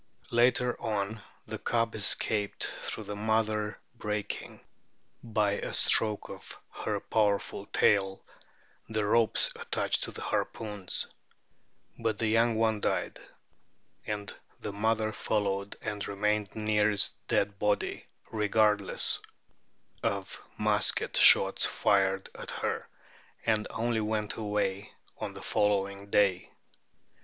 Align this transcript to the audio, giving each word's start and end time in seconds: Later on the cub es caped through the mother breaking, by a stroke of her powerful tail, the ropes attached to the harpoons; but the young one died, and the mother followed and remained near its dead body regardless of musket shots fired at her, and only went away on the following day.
Later 0.31 0.81
on 0.81 1.21
the 1.45 1.59
cub 1.59 1.93
es 1.93 2.15
caped 2.15 2.63
through 2.81 3.03
the 3.03 3.15
mother 3.15 3.77
breaking, 3.93 4.59
by 5.23 5.51
a 5.51 5.73
stroke 5.73 6.27
of 6.27 6.57
her 6.71 6.99
powerful 6.99 7.67
tail, 7.67 8.25
the 8.89 9.05
ropes 9.05 9.53
attached 9.55 10.03
to 10.05 10.11
the 10.11 10.23
harpoons; 10.23 11.05
but 11.99 12.17
the 12.17 12.25
young 12.29 12.55
one 12.55 12.81
died, 12.81 13.19
and 14.07 14.35
the 14.59 14.73
mother 14.73 15.13
followed 15.13 15.77
and 15.83 16.07
remained 16.07 16.55
near 16.55 16.89
its 16.89 17.09
dead 17.27 17.59
body 17.59 18.07
regardless 18.31 19.19
of 20.01 20.41
musket 20.57 21.15
shots 21.15 21.63
fired 21.63 22.27
at 22.33 22.49
her, 22.49 22.87
and 23.45 23.67
only 23.69 24.01
went 24.01 24.33
away 24.33 24.93
on 25.19 25.35
the 25.35 25.43
following 25.43 26.09
day. 26.09 26.49